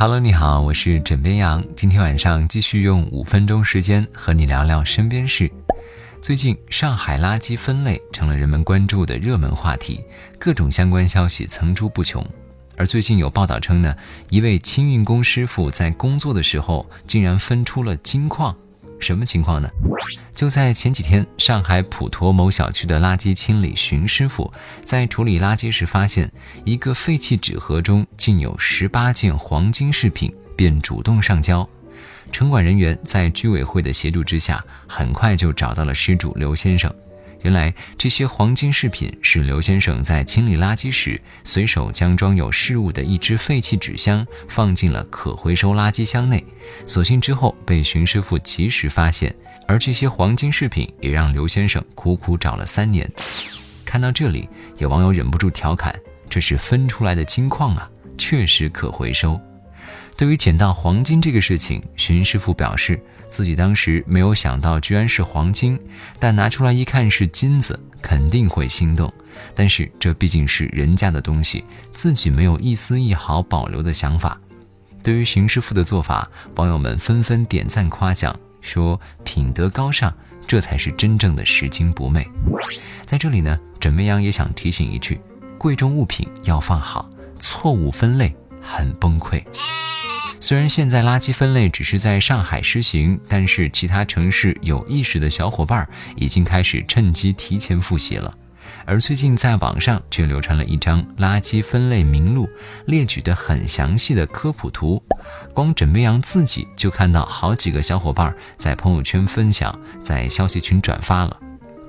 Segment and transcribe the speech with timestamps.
[0.00, 1.60] Hello，你好，我是枕边羊。
[1.74, 5.50] 今天晚上继续用五分钟时间和你聊聊身边事。
[6.22, 10.00] 最近，上海垃圾分类成了人们关注的热门话题，
[10.38, 12.24] 各种相关消息层出不穷。
[12.76, 13.92] 而最近有报道称呢，
[14.30, 18.56] 一位清运工师傅在工作的时候竟然分出了金矿。
[18.98, 19.68] 什么情况呢？
[20.34, 24.52] 就在前几天，上海普陀某小区的垃圾清理巡师傅
[24.84, 26.30] 在处理垃圾时，发现
[26.64, 31.68] 一个废弃纸盒中竟有十八件黄金饰品，便主动上交。
[32.30, 36.92] 城管人员在居委会的协助之下，很快就找到了失主刘先生。
[37.42, 46.44] 原来这些黄金饰品是刘先生在清理垃圾时，随手将装有饰物的一只废弃纸箱放进了可回收垃圾箱内，
[46.84, 49.34] 所幸之后被巡师傅及时发现。
[49.68, 53.08] 而这些黄金饰品也让刘先生苦苦找了三年。
[53.84, 54.48] 看到这里，
[54.78, 55.94] 有网友忍不住调侃
[56.28, 59.40] ：“这是分出来的金矿啊，确实可回收。”
[60.16, 63.00] 对于捡到黄金这个事情，巡师傅表示。
[63.30, 65.78] 自己当时没有想到，居然是黄金，
[66.18, 69.12] 但拿出来一看是金子，肯定会心动。
[69.54, 74.40] 但是这毕竟是人家的东西，自己没有一丝一毫保留的想法。
[75.02, 80.12] 对于邢师傅的做法，网友们纷纷点赞夸奖，说品德高尚，
[80.46, 82.26] 这才是真正的拾金不昧。
[83.06, 85.20] 在这里呢，枕梅羊也想提醒一句：
[85.56, 89.42] 贵重物品要放好，错误分类很崩溃。
[90.48, 98.34] 虽然现在垃圾分类只是在上海施行，但是其他城市有意识的小伙伴已经开始趁机提前复习了。
[98.86, 102.48] 而最近在网上却流传了一张垃圾分类名录，
[102.86, 105.02] 列举的很详细的科普图，
[105.52, 111.38] 光枕边羊自己就看到好几个小伙伴在朋友圈分享，在消息群转发了。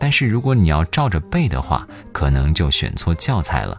[0.00, 3.78] 但是如果你要照着背的话，可能就选错教材了。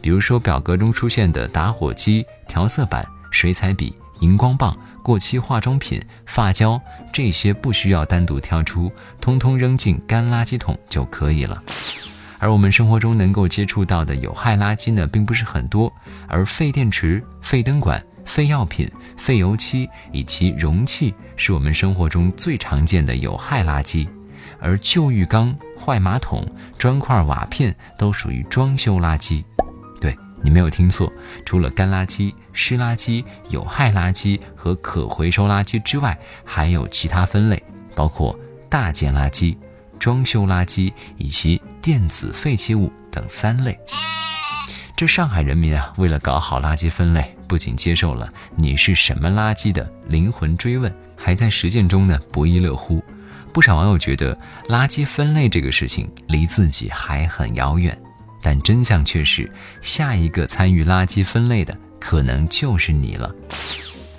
[0.00, 3.06] 比如说表格中出现的打火机、调色板。
[3.32, 6.80] 水彩笔、荧光棒、过期化妆品、发胶，
[7.12, 8.90] 这些不需要单独挑出，
[9.20, 11.62] 通通扔进干垃圾桶就可以了。
[12.38, 15.90] 而我们生活中能够接触到的有害垃圾呢，并不是很多。
[16.28, 24.06] 而废电池、废灯管、废药品、废油漆以及容器，是我们生活中最常见的有害垃圾。
[24.60, 26.46] 而旧浴缸、坏马桶、
[26.78, 29.42] 砖块瓦片都属于装修垃圾。
[30.46, 31.12] 你没有听错，
[31.44, 37.60] 除了干垃圾、湿垃圾、有害垃圾和可回收垃圾之外，还有其他分类，
[37.96, 39.56] 包括大件垃圾、
[39.98, 43.76] 装修垃圾以及电子废弃物等三类。
[44.94, 53.02] 这上海人民啊，为了搞好垃圾分类，不仅接受了“你是什么垃圾”的灵魂追问，还在实践中呢不亦乐乎。
[53.52, 58.00] 不少网友觉得，垃圾分类这个事情离自己还很遥远。
[58.46, 59.50] 但真相却是，
[59.82, 63.34] 下一个参与垃圾分类的可能就是你了。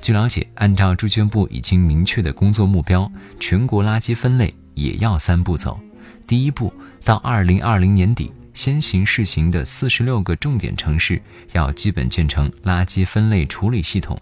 [0.01, 5.79] 据了解，按照住建部已经明确的工作目标，全国垃圾分类也要三步走。
[6.27, 6.73] 第一步，
[7.05, 11.21] 到二零二零年底，先行试行的四十六个重点城市
[11.53, 14.19] 要基本建成垃圾分类处理系统。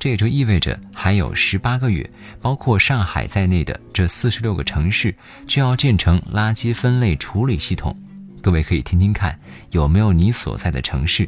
[0.00, 2.10] 这也就意味着，还有十八个月，
[2.42, 5.14] 包括上海在内的这四十六个城市
[5.46, 7.96] 就要建成垃圾分类处理系统。
[8.44, 9.40] 各位可以听听看，
[9.70, 11.26] 有没有你所在的城市？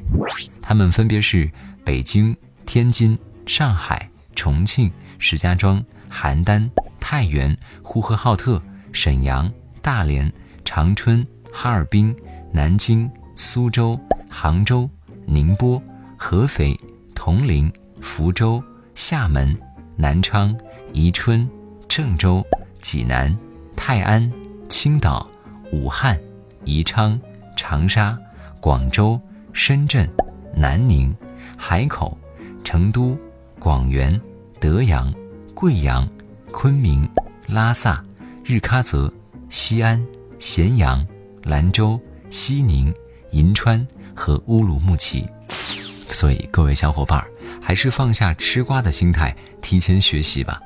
[0.60, 1.50] 它们分别是
[1.82, 5.82] 北京、天津、上海、重庆、石家庄、
[6.12, 6.69] 邯郸、
[7.00, 8.62] 太原、呼和浩特、
[8.93, 9.50] 沈阳、
[9.81, 10.31] 大连、
[10.62, 12.15] 长春、哈尔滨、
[12.53, 13.98] 南京、苏州、
[14.28, 14.87] 杭州、
[15.25, 15.83] 宁波、
[16.19, 16.78] 合肥、
[17.15, 18.62] 铜陵、福州、
[18.94, 19.59] 厦门、
[19.97, 20.54] 南昌、
[20.93, 21.48] 宜春、
[21.88, 22.44] 郑州、
[22.83, 23.34] 济南、
[23.75, 24.31] 泰安、
[24.69, 25.27] 青岛、
[25.72, 26.21] 武汉。
[26.66, 27.19] 宜昌、
[27.56, 28.19] 长沙、
[28.60, 29.19] 广州、
[29.53, 30.06] 深圳、
[30.54, 31.16] 南宁、
[31.56, 32.19] 海口、
[32.62, 33.16] 成都、
[33.59, 34.21] 广元、
[34.60, 35.10] 德阳、
[35.54, 36.06] 贵阳、
[36.53, 37.09] 昆明、
[37.47, 38.04] 拉萨、
[38.44, 39.10] 日喀则、
[39.49, 40.04] 西安、
[40.38, 41.06] 咸阳、
[41.44, 42.93] 兰州、西宁、
[43.31, 45.27] 银川和乌鲁木齐。
[45.48, 47.27] 所以，各位小伙伴儿，
[47.60, 50.60] 还是放下吃瓜的心态，提前学习吧。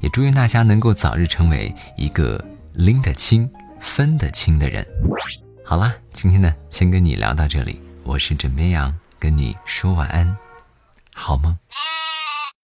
[0.00, 2.42] 也祝愿大家能够早日成为一个
[2.72, 3.48] 拎得清。
[3.84, 4.84] 分得清的人，
[5.62, 7.78] 好啦，今天呢，先跟你聊到这里。
[8.02, 10.34] 我是枕边羊，跟你说晚安，
[11.14, 11.54] 好梦。